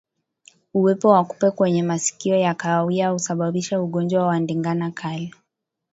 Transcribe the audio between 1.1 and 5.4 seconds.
kupe wenye masikio ya kahawia husababisha ugonjwa wa ndigana kali